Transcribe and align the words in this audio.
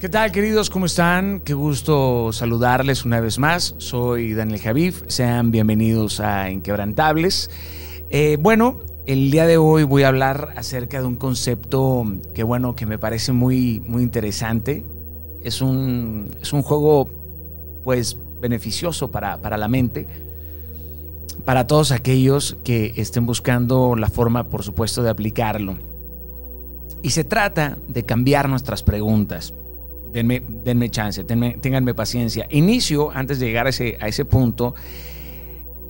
¿Qué 0.00 0.08
tal 0.08 0.30
queridos? 0.30 0.70
¿Cómo 0.70 0.86
están? 0.86 1.40
Qué 1.40 1.54
gusto 1.54 2.30
saludarles 2.32 3.04
una 3.04 3.20
vez 3.20 3.40
más. 3.40 3.74
Soy 3.78 4.32
Daniel 4.32 4.60
Javif. 4.60 5.02
Sean 5.08 5.50
bienvenidos 5.50 6.20
a 6.20 6.52
Inquebrantables. 6.52 7.50
Eh, 8.08 8.36
bueno, 8.38 8.78
el 9.06 9.32
día 9.32 9.44
de 9.48 9.56
hoy 9.56 9.82
voy 9.82 10.04
a 10.04 10.08
hablar 10.08 10.54
acerca 10.54 11.00
de 11.00 11.06
un 11.08 11.16
concepto 11.16 12.04
que 12.32 12.44
bueno, 12.44 12.76
que 12.76 12.86
me 12.86 12.96
parece 12.96 13.32
muy, 13.32 13.82
muy 13.88 14.04
interesante. 14.04 14.86
Es 15.42 15.60
un, 15.60 16.30
es 16.40 16.52
un 16.52 16.62
juego 16.62 17.80
pues 17.82 18.16
beneficioso 18.40 19.10
para, 19.10 19.38
para 19.38 19.56
la 19.56 19.66
mente. 19.66 20.06
Para 21.44 21.66
todos 21.66 21.90
aquellos 21.90 22.56
que 22.62 22.92
estén 22.94 23.26
buscando 23.26 23.96
la 23.96 24.08
forma, 24.08 24.44
por 24.44 24.62
supuesto, 24.62 25.02
de 25.02 25.10
aplicarlo. 25.10 25.76
Y 27.02 27.10
se 27.10 27.24
trata 27.24 27.78
de 27.88 28.04
cambiar 28.04 28.48
nuestras 28.48 28.84
preguntas. 28.84 29.54
Denme, 30.12 30.42
denme 30.64 30.90
chance, 30.90 31.22
ténganme 31.24 31.94
paciencia. 31.94 32.46
Inicio, 32.50 33.10
antes 33.10 33.38
de 33.38 33.46
llegar 33.46 33.66
a 33.66 33.70
ese, 33.70 33.98
a 34.00 34.08
ese 34.08 34.24
punto, 34.24 34.74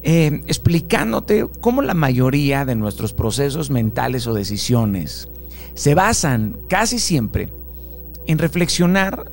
eh, 0.02 0.42
explicándote 0.46 1.46
cómo 1.60 1.82
la 1.82 1.94
mayoría 1.94 2.64
de 2.64 2.74
nuestros 2.74 3.12
procesos 3.12 3.70
mentales 3.70 4.26
o 4.26 4.34
decisiones 4.34 5.28
se 5.74 5.94
basan 5.94 6.56
casi 6.68 6.98
siempre 6.98 7.48
en 8.26 8.38
reflexionar 8.38 9.32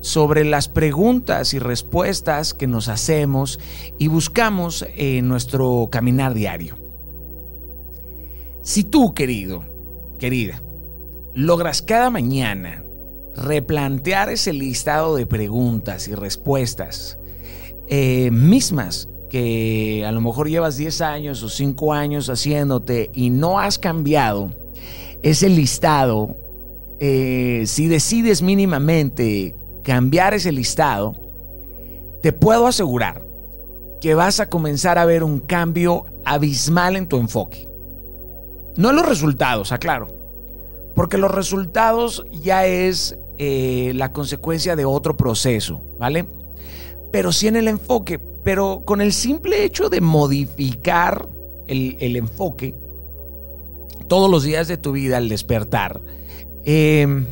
sobre 0.00 0.44
las 0.44 0.68
preguntas 0.68 1.52
y 1.52 1.58
respuestas 1.58 2.54
que 2.54 2.66
nos 2.66 2.88
hacemos 2.88 3.58
y 3.98 4.08
buscamos 4.08 4.86
en 4.96 5.28
nuestro 5.28 5.88
caminar 5.90 6.32
diario. 6.32 6.76
Si 8.62 8.84
tú, 8.84 9.14
querido, 9.14 9.64
querida, 10.18 10.62
logras 11.34 11.82
cada 11.82 12.10
mañana 12.10 12.85
replantear 13.36 14.30
ese 14.30 14.52
listado 14.52 15.14
de 15.16 15.26
preguntas 15.26 16.08
y 16.08 16.14
respuestas 16.14 17.18
eh, 17.88 18.30
mismas 18.32 19.08
que 19.30 20.04
a 20.06 20.12
lo 20.12 20.20
mejor 20.20 20.48
llevas 20.48 20.76
10 20.76 21.00
años 21.02 21.42
o 21.42 21.48
5 21.48 21.92
años 21.92 22.30
haciéndote 22.30 23.10
y 23.12 23.30
no 23.30 23.58
has 23.58 23.78
cambiado 23.78 24.50
ese 25.22 25.48
listado, 25.48 26.36
eh, 27.00 27.64
si 27.66 27.88
decides 27.88 28.42
mínimamente 28.42 29.54
cambiar 29.82 30.34
ese 30.34 30.52
listado, 30.52 31.14
te 32.22 32.32
puedo 32.32 32.66
asegurar 32.66 33.22
que 34.00 34.14
vas 34.14 34.40
a 34.40 34.48
comenzar 34.48 34.98
a 34.98 35.04
ver 35.04 35.24
un 35.24 35.40
cambio 35.40 36.06
abismal 36.24 36.96
en 36.96 37.08
tu 37.08 37.16
enfoque. 37.18 37.68
No 38.76 38.92
los 38.92 39.06
resultados, 39.06 39.72
aclaro, 39.72 40.08
porque 40.94 41.18
los 41.18 41.30
resultados 41.30 42.24
ya 42.32 42.66
es 42.66 43.18
eh, 43.38 43.92
la 43.94 44.12
consecuencia 44.12 44.76
de 44.76 44.84
otro 44.84 45.16
proceso, 45.16 45.82
¿vale? 45.98 46.26
Pero 47.12 47.32
sí 47.32 47.48
en 47.48 47.56
el 47.56 47.68
enfoque, 47.68 48.18
pero 48.18 48.82
con 48.84 49.00
el 49.00 49.12
simple 49.12 49.64
hecho 49.64 49.88
de 49.88 50.00
modificar 50.00 51.28
el, 51.66 52.16
enfoque 52.16 52.74
todos 54.08 54.30
los 54.30 54.44
días 54.44 54.68
de 54.68 54.76
tu 54.76 54.92
vida 54.92 55.16
al 55.16 55.28
despertar, 55.28 56.00
em, 56.64 57.26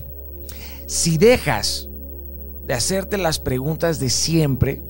si 0.87 1.19
dejas 1.19 1.89
de 2.67 2.75
hacerte 2.75 3.17
las 3.17 3.39
preguntas 3.39 3.99
de 3.99 4.11
siempre, 4.11 4.83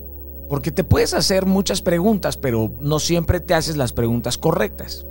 porque 0.49 0.71
te 0.71 0.83
puedes 0.83 1.13
hacer 1.13 1.45
muchas 1.45 1.81
preguntas, 1.81 2.37
pero 2.37 2.71
no 2.79 2.99
siempre 2.99 3.39
te 3.39 3.53
haces 3.53 3.77
las 3.77 3.93
preguntas 3.93 4.37
correctas. 4.37 5.05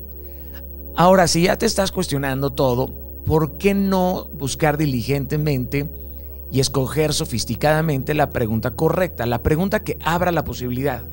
Ahora, 0.97 1.27
si 1.29 1.43
ya 1.43 1.57
te 1.57 1.67
estás 1.67 1.91
cuestionando 1.93 2.53
todo, 2.53 3.04
¿por 3.25 3.59
qué 3.59 3.75
no 3.75 4.27
buscar 4.33 4.77
diligentemente 4.77 5.89
y 6.51 6.61
escoger 6.61 7.13
sofisticadamente 7.13 8.15
la 8.15 8.31
pregunta 8.31 8.73
correcta, 8.73 9.27
la 9.27 9.43
pregunta 9.43 9.83
que 9.83 9.99
abra 10.05 10.33
la 10.33 10.45
posibilidad? 10.45 11.05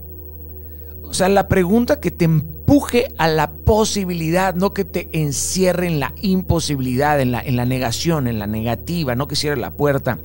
O 1.03 1.13
sea, 1.13 1.27
la 1.27 1.49
pregunta 1.49 1.99
que 1.99 2.11
te 2.11 2.25
empuje 2.25 3.13
a 3.17 3.27
la 3.27 3.51
posibilidad, 3.51 4.55
no 4.55 4.73
que 4.73 4.85
te 4.85 5.09
encierre 5.11 5.87
en 5.87 5.99
la 5.99 6.13
imposibilidad, 6.21 7.19
en 7.19 7.31
la, 7.31 7.41
en 7.41 7.57
la 7.57 7.65
negación, 7.65 8.27
en 8.27 8.39
la 8.39 8.47
negativa, 8.47 9.15
no 9.15 9.27
que 9.27 9.35
cierre 9.35 9.57
la 9.57 9.71
puerta. 9.71 10.19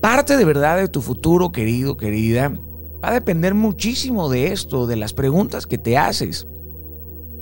Parte 0.00 0.36
de 0.36 0.44
verdad 0.44 0.76
de 0.76 0.88
tu 0.88 1.02
futuro, 1.02 1.52
querido, 1.52 1.96
querida, 1.96 2.48
va 3.04 3.10
a 3.10 3.12
depender 3.12 3.54
muchísimo 3.54 4.28
de 4.28 4.52
esto, 4.52 4.86
de 4.86 4.96
las 4.96 5.12
preguntas 5.12 5.66
que 5.66 5.78
te 5.78 5.96
haces 5.96 6.48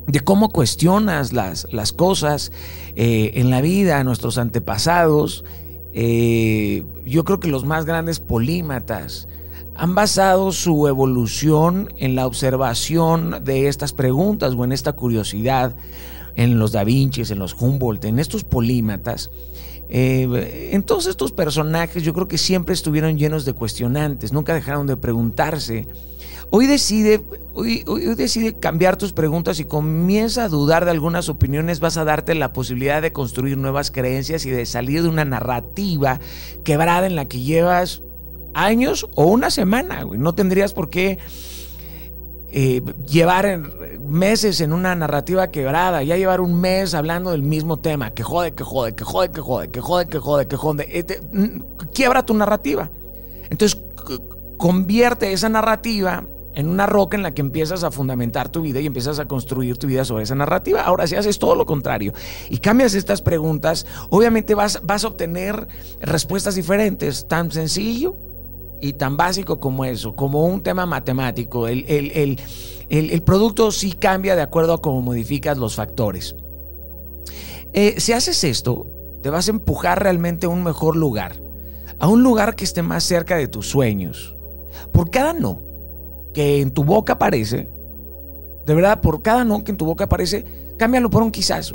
de 0.07 0.21
cómo 0.21 0.51
cuestionas 0.51 1.33
las, 1.33 1.67
las 1.73 1.93
cosas 1.93 2.53
eh, 2.95 3.33
en 3.35 3.51
la 3.51 3.61
vida, 3.61 4.03
nuestros 4.05 4.39
antepasados. 4.39 5.45
Eh, 5.93 6.85
yo 7.05 7.25
creo 7.25 7.41
que 7.41 7.49
los 7.49 7.65
más 7.65 7.85
grandes 7.85 8.21
polímatas 8.21 9.29
han 9.75 9.95
basado 9.95 10.53
su 10.53 10.89
evolución 10.89 11.93
en 11.99 12.15
la 12.15 12.27
observación 12.27 13.45
de 13.45 13.69
estas 13.69 13.93
preguntas 13.93 14.55
o 14.55 14.65
en 14.65 14.73
esta 14.73 14.93
curiosidad, 14.93 15.77
en 16.35 16.59
los 16.59 16.73
Da 16.73 16.85
Vinci, 16.85 17.23
en 17.31 17.39
los 17.39 17.55
Humboldt, 17.55 18.05
en 18.05 18.19
estos 18.19 18.45
polímatas. 18.45 19.31
Eh, 19.89 20.71
en 20.73 20.83
todos 20.83 21.07
estos 21.07 21.31
personajes 21.33 22.03
yo 22.03 22.13
creo 22.13 22.27
que 22.27 22.39
siempre 22.39 22.75
estuvieron 22.75 23.19
llenos 23.19 23.45
de 23.45 23.53
cuestionantes, 23.53 24.33
nunca 24.33 24.53
dejaron 24.53 24.87
de 24.87 24.97
preguntarse 24.97 25.87
Hoy 26.51 26.67
decide, 26.67 27.21
hoy, 27.55 27.85
decide 28.17 28.59
cambiar 28.59 28.97
tus 28.97 29.13
preguntas 29.13 29.59
y 29.59 29.65
comienza 29.65 30.45
a 30.45 30.49
dudar 30.49 30.85
de 30.85 30.93
algunas 30.93 31.29
opiniones, 31.29 31.81
vas 31.81 31.97
a 31.97 32.05
darte 32.05 32.35
la 32.35 32.53
posibilidad 32.53 33.03
de 33.03 33.13
construir 33.13 33.59
nuevas 33.59 33.91
creencias 33.91 34.47
y 34.47 34.51
de 34.51 34.65
salir 34.65 35.03
de 35.03 35.09
una 35.09 35.25
narrativa 35.25 36.21
quebrada 36.65 37.07
en 37.07 37.17
la 37.17 37.27
que 37.27 37.41
llevas 37.41 38.03
años 38.55 39.09
o 39.17 39.27
una 39.27 39.51
semana. 39.51 40.05
No 40.17 40.35
tendrías 40.35 40.73
por 40.73 40.89
qué 40.89 41.19
eh, 42.53 42.81
llevar 43.07 43.59
meses 44.01 44.61
en 44.61 44.73
una 44.73 44.95
narrativa 44.95 45.51
quebrada, 45.51 46.03
ya 46.05 46.17
llevar 46.17 46.41
un 46.41 46.61
mes 46.61 46.95
hablando 46.95 47.33
del 47.33 47.43
mismo 47.43 47.81
tema, 47.81 48.15
que 48.15 48.23
jode, 48.23 48.55
que 48.55 48.63
jode, 48.63 48.95
que 48.95 49.05
jode, 49.05 49.33
que 49.33 49.41
jode, 49.41 49.69
que 49.69 49.81
jode, 49.81 50.07
que 50.09 50.19
jode, 50.19 50.49
que 50.49 50.57
jode. 50.57 50.99
Este, 50.99 51.21
quiebra 51.93 52.25
tu 52.25 52.35
narrativa. 52.35 52.91
Entonces, 53.51 53.79
convierte 54.57 55.33
esa 55.33 55.49
narrativa 55.49 56.25
en 56.57 56.69
una 56.69 56.87
roca 56.87 57.17
en 57.17 57.23
la 57.23 57.35
que 57.35 57.43
empiezas 57.43 57.85
a 57.85 57.91
fundamentar 57.91 58.49
tu 58.49 58.63
vida 58.63 58.81
y 58.81 58.87
empiezas 58.87 59.19
a 59.19 59.27
construir 59.27 59.77
tu 59.77 59.87
vida 59.87 60.07
sobre 60.07 60.25
esa 60.25 60.35
narrativa. 60.35 60.81
Ahora, 60.81 61.07
si 61.07 61.15
haces 61.15 61.39
todo 61.39 61.55
lo 61.55 61.67
contrario 61.67 62.15
y 62.49 62.59
cambias 62.59 62.95
estas 62.95 63.21
preguntas, 63.21 63.87
obviamente 64.09 64.55
vas, 64.55 64.81
vas 64.83 65.05
a 65.05 65.09
obtener 65.09 65.69
respuestas 66.01 66.55
diferentes, 66.55 67.29
tan 67.29 67.53
sencillo 67.53 68.17
y 68.81 68.95
tan 68.95 69.19
básico 69.19 69.61
como 69.61 69.85
eso, 69.85 70.17
como 70.17 70.47
un 70.47 70.63
tema 70.63 70.87
matemático. 70.87 71.69
El, 71.69 71.85
el, 72.89 73.23
producto 73.23 73.71
sí 73.71 73.93
cambia 73.93 74.35
de 74.35 74.43
acuerdo 74.43 74.73
a 74.73 74.81
cómo 74.81 75.03
modificas 75.03 75.59
los 75.59 75.77
factores. 75.77 76.37
Eh, 77.75 77.97
si 78.01 78.15
haces 78.15 78.43
esto, 78.45 78.87
te 79.23 79.29
vas 79.29 79.49
a 79.49 79.51
empujar 79.51 80.03
realmente 80.03 80.47
a 80.47 80.49
un 80.49 80.65
mejor 80.65 80.97
lugar, 80.97 81.37
a 81.99 82.09
un 82.09 82.23
lugar 82.23 82.57
que 82.57 82.65
esté 82.65 82.81
más 82.81 83.05
cerca 83.05 83.37
de 83.37 83.47
tus 83.47 83.69
sueños. 83.69 84.35
Por 84.91 85.11
cada 85.11 85.35
no 85.35 85.66
que 86.37 86.61
en 86.61 86.71
tu 86.71 86.85
boca 86.85 87.15
aparece, 87.15 87.67
de 88.67 88.75
verdad, 88.75 89.01
por 89.01 89.23
cada 89.23 89.43
no 89.43 89.65
que 89.65 89.71
en 89.71 89.79
tu 89.79 89.87
boca 89.87 90.05
aparece, 90.05 90.45
cámbialo 90.77 91.09
por 91.09 91.23
un 91.23 91.31
quizás. 91.31 91.73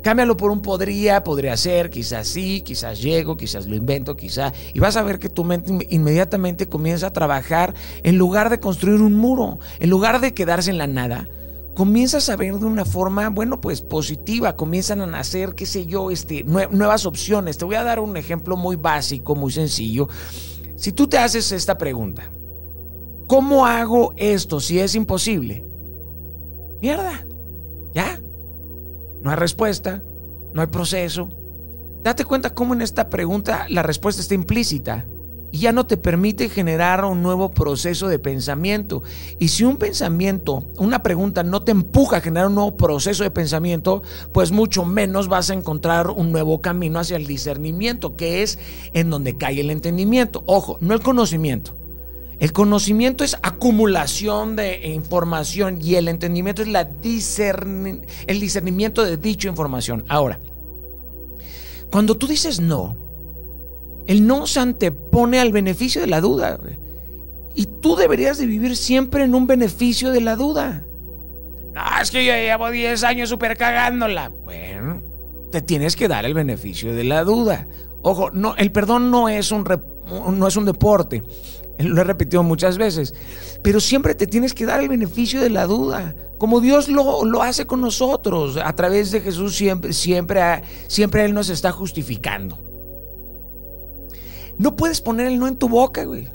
Cámbialo 0.00 0.36
por 0.36 0.52
un 0.52 0.62
podría, 0.62 1.24
podría 1.24 1.56
ser, 1.56 1.90
quizás 1.90 2.28
sí, 2.28 2.60
quizás 2.60 3.02
llego, 3.02 3.36
quizás 3.36 3.66
lo 3.66 3.74
invento, 3.74 4.14
quizás. 4.14 4.52
Y 4.74 4.78
vas 4.78 4.94
a 4.96 5.02
ver 5.02 5.18
que 5.18 5.28
tu 5.28 5.42
mente 5.42 5.88
inmediatamente 5.90 6.68
comienza 6.68 7.08
a 7.08 7.12
trabajar 7.12 7.74
en 8.04 8.16
lugar 8.16 8.48
de 8.48 8.60
construir 8.60 9.00
un 9.00 9.14
muro, 9.14 9.58
en 9.80 9.90
lugar 9.90 10.20
de 10.20 10.34
quedarse 10.34 10.70
en 10.70 10.78
la 10.78 10.86
nada. 10.86 11.28
Comienzas 11.74 12.28
a 12.28 12.36
ver 12.36 12.56
de 12.56 12.66
una 12.66 12.84
forma, 12.84 13.28
bueno, 13.28 13.60
pues 13.60 13.80
positiva, 13.80 14.54
comienzan 14.54 15.00
a 15.00 15.06
nacer, 15.06 15.56
qué 15.56 15.66
sé 15.66 15.86
yo, 15.86 16.12
este, 16.12 16.44
nuevas 16.44 17.06
opciones. 17.06 17.58
Te 17.58 17.64
voy 17.64 17.74
a 17.74 17.82
dar 17.82 17.98
un 17.98 18.16
ejemplo 18.16 18.56
muy 18.56 18.76
básico, 18.76 19.34
muy 19.34 19.50
sencillo. 19.50 20.08
Si 20.76 20.92
tú 20.92 21.08
te 21.08 21.18
haces 21.18 21.50
esta 21.50 21.76
pregunta, 21.76 22.30
¿Cómo 23.34 23.66
hago 23.66 24.14
esto 24.16 24.60
si 24.60 24.78
es 24.78 24.94
imposible? 24.94 25.66
Mierda, 26.80 27.26
ya. 27.92 28.20
No 29.22 29.28
hay 29.28 29.34
respuesta, 29.34 30.04
no 30.52 30.60
hay 30.60 30.68
proceso. 30.68 31.30
Date 32.04 32.24
cuenta 32.24 32.54
cómo 32.54 32.74
en 32.74 32.80
esta 32.80 33.10
pregunta 33.10 33.66
la 33.68 33.82
respuesta 33.82 34.22
está 34.22 34.34
implícita 34.34 35.04
y 35.50 35.58
ya 35.58 35.72
no 35.72 35.84
te 35.84 35.96
permite 35.96 36.48
generar 36.48 37.04
un 37.04 37.24
nuevo 37.24 37.50
proceso 37.50 38.06
de 38.06 38.20
pensamiento. 38.20 39.02
Y 39.40 39.48
si 39.48 39.64
un 39.64 39.78
pensamiento, 39.78 40.70
una 40.78 41.02
pregunta 41.02 41.42
no 41.42 41.64
te 41.64 41.72
empuja 41.72 42.18
a 42.18 42.20
generar 42.20 42.46
un 42.46 42.54
nuevo 42.54 42.76
proceso 42.76 43.24
de 43.24 43.32
pensamiento, 43.32 44.04
pues 44.32 44.52
mucho 44.52 44.84
menos 44.84 45.26
vas 45.26 45.50
a 45.50 45.54
encontrar 45.54 46.08
un 46.08 46.30
nuevo 46.30 46.62
camino 46.62 47.00
hacia 47.00 47.16
el 47.16 47.26
discernimiento, 47.26 48.14
que 48.14 48.44
es 48.44 48.60
en 48.92 49.10
donde 49.10 49.36
cae 49.36 49.60
el 49.60 49.70
entendimiento. 49.70 50.44
Ojo, 50.46 50.78
no 50.80 50.94
el 50.94 51.00
conocimiento. 51.00 51.83
El 52.40 52.52
conocimiento 52.52 53.24
es 53.24 53.36
acumulación 53.42 54.56
de 54.56 54.88
información 54.88 55.78
y 55.80 55.94
el 55.94 56.08
entendimiento 56.08 56.62
es 56.62 56.68
el 56.68 58.40
discernimiento 58.40 59.04
de 59.04 59.16
dicha 59.16 59.48
información. 59.48 60.04
Ahora, 60.08 60.40
cuando 61.90 62.16
tú 62.16 62.26
dices 62.26 62.60
no, 62.60 62.96
El 64.06 64.26
no 64.26 64.46
se 64.46 64.60
antepone 64.60 65.40
al 65.40 65.52
beneficio 65.52 66.00
de 66.00 66.08
la 66.08 66.20
duda. 66.20 66.58
Y 67.54 67.66
tú 67.66 67.96
deberías 67.96 68.36
de 68.36 68.46
vivir 68.46 68.76
siempre 68.76 69.24
en 69.24 69.34
un 69.34 69.46
beneficio 69.46 70.10
de 70.10 70.20
la 70.20 70.36
duda. 70.36 70.84
No, 71.72 71.82
es 72.02 72.10
que 72.10 72.24
yo 72.24 72.32
llevo 72.32 72.70
10 72.70 73.02
años 73.04 73.28
super 73.28 73.56
cagándola. 73.56 74.30
Bueno, 74.44 75.02
te 75.50 75.62
tienes 75.62 75.96
que 75.96 76.08
dar 76.08 76.24
el 76.24 76.34
beneficio 76.34 76.94
de 76.94 77.04
la 77.04 77.24
duda. 77.24 77.68
Ojo, 78.02 78.30
no, 78.32 78.54
el 78.56 78.72
perdón 78.72 79.10
no 79.10 79.28
es 79.28 79.52
un, 79.52 79.64
no 80.32 80.46
es 80.48 80.56
un 80.56 80.64
deporte. 80.64 81.22
Lo 81.78 82.00
he 82.00 82.04
repetido 82.04 82.42
muchas 82.42 82.78
veces. 82.78 83.14
Pero 83.62 83.80
siempre 83.80 84.14
te 84.14 84.26
tienes 84.26 84.54
que 84.54 84.66
dar 84.66 84.80
el 84.80 84.88
beneficio 84.88 85.40
de 85.40 85.50
la 85.50 85.66
duda. 85.66 86.14
Como 86.38 86.60
Dios 86.60 86.88
lo, 86.88 87.24
lo 87.24 87.42
hace 87.42 87.66
con 87.66 87.80
nosotros. 87.80 88.56
A 88.62 88.74
través 88.74 89.10
de 89.10 89.20
Jesús 89.20 89.56
siempre, 89.56 89.92
siempre, 89.92 90.62
siempre 90.86 91.24
Él 91.24 91.34
nos 91.34 91.48
está 91.48 91.72
justificando. 91.72 92.58
No 94.58 94.76
puedes 94.76 95.00
poner 95.00 95.26
el 95.26 95.38
no 95.38 95.48
en 95.48 95.56
tu 95.56 95.68
boca, 95.68 96.04
güey. 96.04 96.28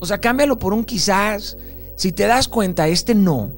O 0.00 0.06
sea, 0.06 0.20
cámbialo 0.20 0.58
por 0.58 0.72
un 0.72 0.84
quizás. 0.84 1.56
Si 1.96 2.12
te 2.12 2.26
das 2.26 2.48
cuenta, 2.48 2.88
este 2.88 3.14
no, 3.14 3.52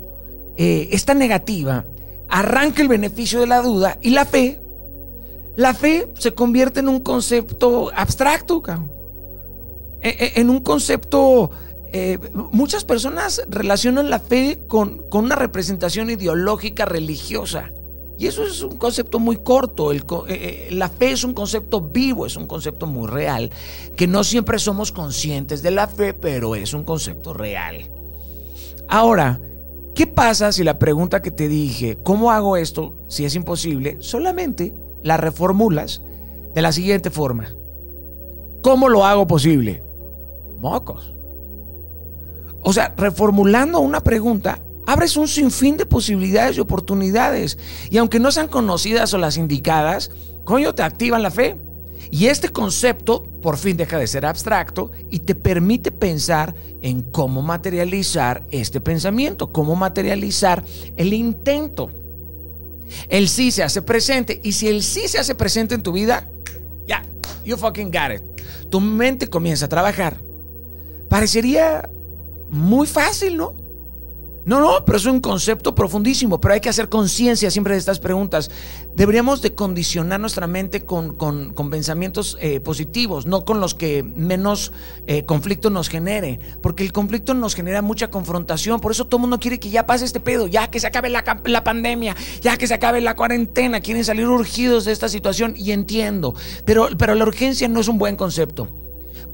eh, 0.56 0.88
esta 0.92 1.14
negativa, 1.14 1.86
arranca 2.28 2.82
el 2.82 2.88
beneficio 2.88 3.40
de 3.40 3.46
la 3.46 3.62
duda 3.62 3.98
y 4.02 4.10
la 4.10 4.24
fe. 4.24 4.60
La 5.56 5.72
fe 5.72 6.12
se 6.18 6.34
convierte 6.34 6.80
en 6.80 6.88
un 6.88 7.00
concepto 7.00 7.90
abstracto, 7.94 8.60
cabrón. 8.60 8.95
E, 10.06 10.10
e, 10.10 10.40
en 10.40 10.50
un 10.50 10.60
concepto, 10.60 11.50
eh, 11.92 12.20
muchas 12.52 12.84
personas 12.84 13.42
relacionan 13.48 14.08
la 14.08 14.20
fe 14.20 14.62
con, 14.68 15.04
una 15.10 15.34
representación 15.34 16.10
ideológica 16.10 16.84
religiosa. 16.84 17.72
Y 18.16 18.28
eso 18.28 18.44
es 18.44 18.62
un 18.62 18.78
concepto 18.78 19.18
muy 19.18 19.38
corto. 19.38 19.92
Eh, 19.92 19.98
eh, 20.28 20.68
la 20.70 20.88
fe 20.88 21.10
es 21.10 21.24
un 21.24 21.34
concepto 21.34 21.80
vivo, 21.80 22.24
es 22.24 22.36
un 22.36 22.46
concepto 22.46 22.86
muy 22.86 23.08
real, 23.08 23.50
que 23.96 24.06
no 24.06 24.22
siempre 24.22 24.60
somos 24.60 24.92
conscientes 24.92 25.60
de 25.60 25.72
la 25.72 25.88
fe, 25.88 26.14
pero 26.14 26.54
es 26.54 26.72
un 26.72 26.84
concepto 26.84 27.34
real. 27.34 27.90
Ahora, 28.86 29.40
¿qué 29.96 30.06
pasa 30.06 30.52
si 30.52 30.62
la 30.62 30.78
pregunta 30.78 31.20
que 31.20 31.32
te 31.32 31.48
dije, 31.48 31.98
¿cómo 32.04 32.30
hago 32.30 32.56
esto 32.56 32.94
si 33.08 33.24
es 33.24 33.34
imposible? 33.34 33.96
Solamente 33.98 34.72
la 35.02 35.16
reformulas 35.16 36.00
de 36.54 36.62
la 36.62 36.70
siguiente 36.70 37.10
forma. 37.10 37.50
¿Cómo 38.62 38.88
lo 38.88 39.04
hago 39.04 39.26
posible? 39.26 39.85
Mocos. 40.58 41.14
O 42.62 42.72
sea, 42.72 42.92
reformulando 42.96 43.80
una 43.80 44.02
pregunta, 44.02 44.60
abres 44.86 45.16
un 45.16 45.28
sinfín 45.28 45.76
de 45.76 45.86
posibilidades 45.86 46.56
y 46.56 46.60
oportunidades. 46.60 47.58
Y 47.90 47.98
aunque 47.98 48.18
no 48.18 48.32
sean 48.32 48.48
conocidas 48.48 49.14
o 49.14 49.18
las 49.18 49.36
indicadas, 49.36 50.10
coño, 50.44 50.74
te 50.74 50.82
activan 50.82 51.22
la 51.22 51.30
fe. 51.30 51.56
Y 52.10 52.26
este 52.26 52.48
concepto 52.48 53.24
por 53.42 53.56
fin 53.56 53.76
deja 53.76 53.98
de 53.98 54.06
ser 54.06 54.26
abstracto 54.26 54.92
y 55.10 55.20
te 55.20 55.34
permite 55.34 55.90
pensar 55.90 56.54
en 56.82 57.02
cómo 57.02 57.42
materializar 57.42 58.44
este 58.50 58.80
pensamiento, 58.80 59.52
cómo 59.52 59.76
materializar 59.76 60.64
el 60.96 61.12
intento. 61.12 61.90
El 63.08 63.28
sí 63.28 63.50
se 63.50 63.64
hace 63.64 63.82
presente 63.82 64.40
y 64.42 64.52
si 64.52 64.68
el 64.68 64.82
sí 64.82 65.08
se 65.08 65.18
hace 65.18 65.34
presente 65.34 65.74
en 65.74 65.82
tu 65.82 65.92
vida, 65.92 66.28
ya, 66.86 67.04
you 67.44 67.56
fucking 67.56 67.90
got 67.90 68.12
it. 68.14 68.22
Tu 68.70 68.80
mente 68.80 69.28
comienza 69.28 69.66
a 69.66 69.68
trabajar 69.68 70.25
Parecería 71.08 71.88
muy 72.50 72.86
fácil, 72.86 73.36
¿no? 73.36 73.66
No, 74.46 74.60
no, 74.60 74.84
pero 74.84 74.96
es 74.96 75.06
un 75.06 75.18
concepto 75.18 75.74
profundísimo, 75.74 76.40
pero 76.40 76.54
hay 76.54 76.60
que 76.60 76.68
hacer 76.68 76.88
conciencia 76.88 77.50
siempre 77.50 77.72
de 77.72 77.80
estas 77.80 77.98
preguntas. 77.98 78.48
Deberíamos 78.94 79.42
de 79.42 79.56
condicionar 79.56 80.20
nuestra 80.20 80.46
mente 80.46 80.84
con, 80.84 81.16
pensamientos 81.68 82.38
eh, 82.40 82.60
positivos, 82.60 83.26
no 83.26 83.44
con 83.44 83.60
los 83.60 83.74
que 83.74 84.04
menos 84.04 84.72
eh, 85.08 85.24
conflicto 85.24 85.68
nos 85.68 85.88
genere, 85.88 86.38
porque 86.62 86.84
el 86.84 86.92
conflicto 86.92 87.34
nos 87.34 87.56
genera 87.56 87.82
mucha 87.82 88.08
confrontación, 88.08 88.78
por 88.78 88.92
eso 88.92 89.06
todo 89.06 89.16
el 89.16 89.22
mundo 89.22 89.40
quiere 89.40 89.58
que 89.58 89.68
ya 89.68 89.84
pase 89.84 90.04
este 90.04 90.20
pedo, 90.20 90.46
ya 90.46 90.70
que 90.70 90.78
se 90.78 90.86
acabe 90.86 91.10
la, 91.10 91.24
la 91.44 91.64
pandemia, 91.64 92.14
ya 92.40 92.56
que 92.56 92.68
se 92.68 92.74
acabe 92.74 93.00
la 93.00 93.16
cuarentena, 93.16 93.80
quieren 93.80 94.04
salir 94.04 94.28
urgidos 94.28 94.84
de 94.84 94.92
esta 94.92 95.08
situación 95.08 95.54
y 95.56 95.72
entiendo, 95.72 96.36
pero, 96.64 96.86
pero 96.96 97.16
la 97.16 97.24
urgencia 97.24 97.66
no 97.66 97.80
es 97.80 97.88
un 97.88 97.98
buen 97.98 98.14
concepto. 98.14 98.85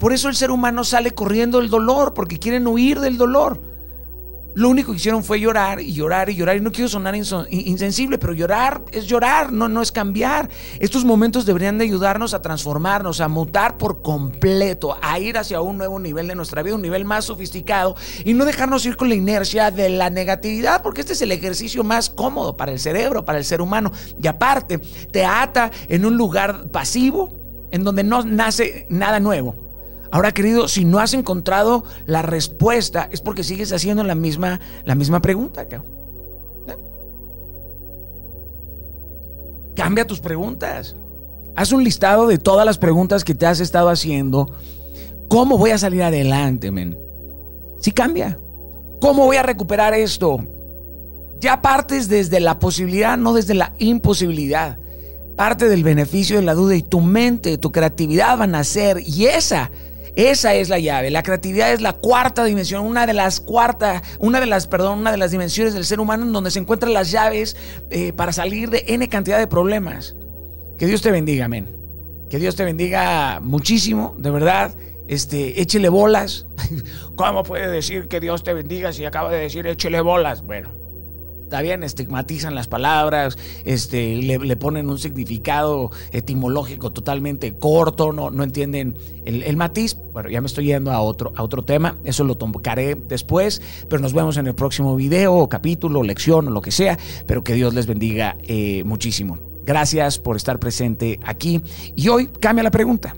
Por 0.02 0.12
eso 0.12 0.28
el 0.28 0.34
ser 0.34 0.50
humano 0.50 0.82
sale 0.82 1.12
corriendo 1.12 1.60
del 1.60 1.70
dolor, 1.70 2.12
porque 2.12 2.36
quieren 2.36 2.66
huir 2.66 2.98
del 2.98 3.16
dolor. 3.16 3.60
Lo 4.52 4.68
único 4.68 4.90
que 4.90 4.96
hicieron 4.96 5.22
fue 5.22 5.38
llorar 5.38 5.80
y 5.80 5.92
llorar 5.92 6.28
y 6.28 6.34
llorar. 6.34 6.56
Y 6.56 6.60
no 6.60 6.72
quiero 6.72 6.88
sonar 6.88 7.14
insensible, 7.14 8.18
pero 8.18 8.32
llorar 8.32 8.82
es 8.90 9.06
llorar, 9.06 9.52
no, 9.52 9.68
no 9.68 9.80
es 9.80 9.92
cambiar. 9.92 10.50
Estos 10.80 11.04
momentos 11.04 11.46
deberían 11.46 11.78
de 11.78 11.84
ayudarnos 11.84 12.34
a 12.34 12.42
transformarnos, 12.42 13.20
a 13.20 13.28
mutar 13.28 13.78
por 13.78 14.02
completo, 14.02 14.98
a 15.00 15.20
ir 15.20 15.38
hacia 15.38 15.60
un 15.60 15.78
nuevo 15.78 16.00
nivel 16.00 16.26
de 16.26 16.34
nuestra 16.34 16.64
vida, 16.64 16.74
un 16.74 16.82
nivel 16.82 17.04
más 17.04 17.26
sofisticado 17.26 17.94
y 18.24 18.34
no 18.34 18.44
dejarnos 18.44 18.84
ir 18.84 18.96
con 18.96 19.08
la 19.08 19.14
inercia 19.14 19.70
de 19.70 19.88
la 19.88 20.10
negatividad, 20.10 20.82
porque 20.82 21.02
este 21.02 21.12
es 21.12 21.22
el 21.22 21.30
ejercicio 21.30 21.84
más 21.84 22.10
cómodo 22.10 22.56
para 22.56 22.72
el 22.72 22.80
cerebro, 22.80 23.24
para 23.24 23.38
el 23.38 23.44
ser 23.44 23.60
humano. 23.60 23.92
Y 24.20 24.26
aparte, 24.26 24.78
te 25.12 25.24
ata 25.24 25.70
en 25.86 26.04
un 26.04 26.16
lugar 26.16 26.72
pasivo 26.72 27.68
en 27.70 27.84
donde 27.84 28.02
no 28.02 28.24
nace 28.24 28.88
nada 28.90 29.20
nuevo. 29.20 29.70
Ahora, 30.12 30.32
querido, 30.32 30.68
si 30.68 30.84
no 30.84 30.98
has 30.98 31.14
encontrado 31.14 31.84
la 32.04 32.20
respuesta, 32.20 33.08
es 33.10 33.22
porque 33.22 33.42
sigues 33.42 33.72
haciendo 33.72 34.04
la 34.04 34.14
misma, 34.14 34.60
la 34.84 34.94
misma 34.94 35.22
pregunta. 35.22 35.62
¿Eh? 35.62 35.80
Cambia 39.74 40.06
tus 40.06 40.20
preguntas. 40.20 40.94
Haz 41.56 41.72
un 41.72 41.82
listado 41.82 42.26
de 42.26 42.36
todas 42.36 42.66
las 42.66 42.76
preguntas 42.76 43.24
que 43.24 43.34
te 43.34 43.46
has 43.46 43.58
estado 43.60 43.88
haciendo. 43.88 44.52
¿Cómo 45.28 45.56
voy 45.56 45.70
a 45.70 45.78
salir 45.78 46.02
adelante, 46.02 46.70
men? 46.70 46.98
Sí 47.80 47.90
cambia. 47.90 48.38
¿Cómo 49.00 49.24
voy 49.24 49.36
a 49.36 49.42
recuperar 49.42 49.94
esto? 49.94 50.40
Ya 51.40 51.62
partes 51.62 52.10
desde 52.10 52.38
la 52.38 52.58
posibilidad, 52.58 53.16
no 53.16 53.32
desde 53.32 53.54
la 53.54 53.72
imposibilidad. 53.78 54.78
Parte 55.38 55.70
del 55.70 55.84
beneficio 55.84 56.36
de 56.36 56.42
la 56.42 56.52
duda 56.52 56.76
y 56.76 56.82
tu 56.82 57.00
mente, 57.00 57.56
tu 57.56 57.72
creatividad 57.72 58.36
van 58.36 58.54
a 58.54 58.62
ser. 58.62 59.00
Y 59.00 59.24
esa 59.24 59.70
esa 60.16 60.54
es 60.54 60.68
la 60.68 60.78
llave. 60.78 61.10
La 61.10 61.22
creatividad 61.22 61.72
es 61.72 61.80
la 61.80 61.94
cuarta 61.94 62.44
dimensión, 62.44 62.84
una 62.84 63.06
de 63.06 63.14
las 63.14 63.40
cuarta, 63.40 64.02
una 64.18 64.40
de 64.40 64.46
las, 64.46 64.66
perdón, 64.66 64.98
una 64.98 65.10
de 65.10 65.16
las 65.16 65.30
dimensiones 65.30 65.74
del 65.74 65.84
ser 65.84 66.00
humano 66.00 66.24
en 66.24 66.32
donde 66.32 66.50
se 66.50 66.58
encuentran 66.58 66.92
las 66.92 67.10
llaves 67.10 67.56
eh, 67.90 68.12
para 68.12 68.32
salir 68.32 68.70
de 68.70 68.84
n 68.88 69.08
cantidad 69.08 69.38
de 69.38 69.46
problemas. 69.46 70.14
Que 70.78 70.86
Dios 70.86 71.00
te 71.00 71.10
bendiga, 71.10 71.46
amén. 71.46 71.68
Que 72.28 72.38
Dios 72.38 72.56
te 72.56 72.64
bendiga 72.64 73.40
muchísimo, 73.40 74.14
de 74.18 74.30
verdad. 74.30 74.74
Este, 75.08 75.60
échele 75.60 75.88
bolas. 75.88 76.46
¿Cómo 77.16 77.42
puede 77.42 77.68
decir 77.68 78.08
que 78.08 78.20
Dios 78.20 78.42
te 78.44 78.52
bendiga 78.52 78.92
si 78.92 79.04
acaba 79.04 79.30
de 79.30 79.38
decir 79.38 79.66
échele 79.66 80.00
bolas? 80.00 80.42
Bueno, 80.42 80.70
bien, 81.60 81.82
estigmatizan 81.82 82.54
las 82.54 82.68
palabras, 82.68 83.36
este, 83.64 84.16
le, 84.16 84.56
ponen 84.56 84.88
un 84.88 84.98
significado 84.98 85.90
etimológico 86.12 86.92
totalmente 86.92 87.58
corto, 87.58 88.12
no, 88.12 88.30
no 88.30 88.44
entienden 88.44 88.96
el, 89.24 89.56
matiz. 89.56 89.96
Bueno, 90.12 90.30
ya 90.30 90.40
me 90.40 90.46
estoy 90.46 90.66
yendo 90.66 90.92
a 90.92 91.00
otro, 91.00 91.32
a 91.36 91.42
otro 91.42 91.62
tema, 91.62 91.98
eso 92.04 92.24
lo 92.24 92.36
tocaré 92.36 92.94
después, 92.94 93.60
pero 93.88 94.00
nos 94.00 94.12
vemos 94.12 94.36
en 94.36 94.46
el 94.46 94.54
próximo 94.54 94.96
video, 94.96 95.48
capítulo, 95.48 96.02
lección 96.02 96.52
lo 96.54 96.60
que 96.60 96.70
sea, 96.70 96.98
pero 97.26 97.44
que 97.44 97.54
Dios 97.54 97.74
les 97.74 97.86
bendiga 97.86 98.36
eh, 98.42 98.82
muchísimo. 98.84 99.38
Gracias 99.64 100.18
por 100.18 100.36
estar 100.36 100.58
presente 100.58 101.20
aquí. 101.24 101.62
Y 101.94 102.08
hoy 102.08 102.26
cambia 102.26 102.62
la 102.64 102.70
pregunta. 102.70 103.14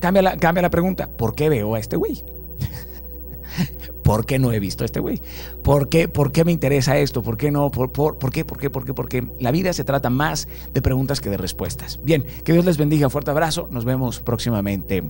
Cambia 0.00 0.22
la, 0.22 0.36
cambia 0.36 0.62
la 0.62 0.70
pregunta. 0.70 1.08
¿Por 1.16 1.34
qué 1.34 1.48
veo 1.48 1.74
a 1.74 1.78
este 1.78 1.96
güey? 1.96 2.22
¿Por 4.02 4.26
qué 4.26 4.38
no 4.38 4.52
he 4.52 4.60
visto 4.60 4.84
a 4.84 4.86
este 4.86 5.00
güey? 5.00 5.20
¿Por 5.62 5.88
qué, 5.88 6.08
¿Por 6.08 6.32
qué 6.32 6.44
me 6.44 6.52
interesa 6.52 6.98
esto? 6.98 7.22
¿Por 7.22 7.36
qué 7.36 7.50
no? 7.50 7.70
¿Por, 7.70 7.92
por, 7.92 8.18
por 8.18 8.32
qué? 8.32 8.44
¿Por 8.44 8.58
qué? 8.58 8.70
¿Por 8.70 8.84
qué? 8.84 8.94
Porque 8.94 9.28
la 9.40 9.50
vida 9.52 9.72
se 9.72 9.84
trata 9.84 10.10
más 10.10 10.48
de 10.72 10.82
preguntas 10.82 11.20
que 11.20 11.30
de 11.30 11.36
respuestas. 11.36 12.00
Bien, 12.02 12.24
que 12.44 12.52
Dios 12.52 12.64
les 12.64 12.76
bendiga. 12.76 13.08
Fuerte 13.10 13.30
abrazo. 13.30 13.68
Nos 13.70 13.84
vemos 13.84 14.20
próximamente. 14.20 15.02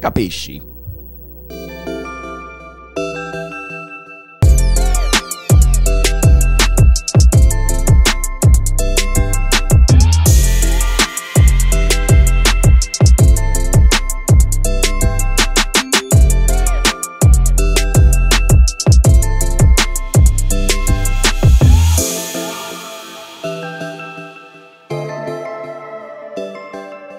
Capisci. 0.00 0.75